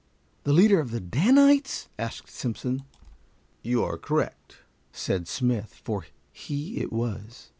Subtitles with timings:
[0.45, 2.81] the leader of the Danites?" asked Simpson.
[3.61, 4.57] "You are correct,"
[4.91, 7.49] said Smith, for he it was.